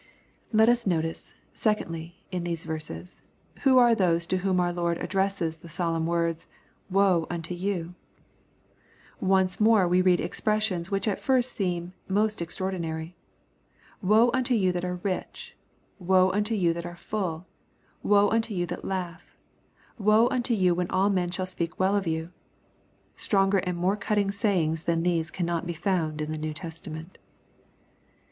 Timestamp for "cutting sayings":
23.97-24.81